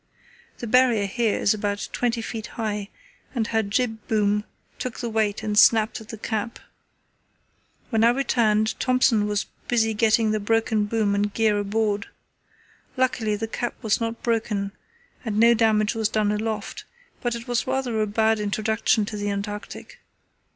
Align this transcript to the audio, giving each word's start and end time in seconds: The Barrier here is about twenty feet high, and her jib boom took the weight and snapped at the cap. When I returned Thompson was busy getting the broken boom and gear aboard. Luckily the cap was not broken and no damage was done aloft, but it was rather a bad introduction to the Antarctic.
The 0.57 0.65
Barrier 0.65 1.05
here 1.05 1.37
is 1.39 1.53
about 1.53 1.87
twenty 1.93 2.23
feet 2.23 2.47
high, 2.57 2.89
and 3.35 3.45
her 3.45 3.61
jib 3.61 4.07
boom 4.07 4.45
took 4.79 4.99
the 4.99 5.11
weight 5.11 5.43
and 5.43 5.55
snapped 5.55 6.01
at 6.01 6.09
the 6.09 6.17
cap. 6.17 6.57
When 7.91 8.03
I 8.03 8.09
returned 8.09 8.79
Thompson 8.79 9.27
was 9.27 9.45
busy 9.67 9.93
getting 9.93 10.31
the 10.31 10.39
broken 10.39 10.85
boom 10.85 11.13
and 11.13 11.31
gear 11.31 11.59
aboard. 11.59 12.07
Luckily 12.97 13.35
the 13.35 13.47
cap 13.47 13.75
was 13.83 14.01
not 14.01 14.23
broken 14.23 14.71
and 15.23 15.39
no 15.39 15.53
damage 15.53 15.93
was 15.93 16.09
done 16.09 16.31
aloft, 16.31 16.83
but 17.21 17.35
it 17.35 17.47
was 17.47 17.67
rather 17.67 18.01
a 18.01 18.07
bad 18.07 18.39
introduction 18.39 19.05
to 19.05 19.15
the 19.15 19.29
Antarctic. 19.29 19.99